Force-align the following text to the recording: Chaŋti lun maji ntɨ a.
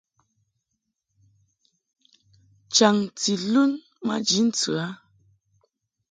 Chaŋti 2.75 3.33
lun 3.51 3.71
maji 4.05 4.39
ntɨ 4.47 4.71
a. 4.85 4.87